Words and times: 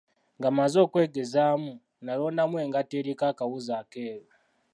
Nga 0.37 0.49
mazze 0.55 0.77
okwegezaamu, 0.85 1.71
nalondamu 2.05 2.55
engatto 2.63 2.93
eriko 3.01 3.23
akawuzi 3.31 3.71
akeeru. 3.81 4.25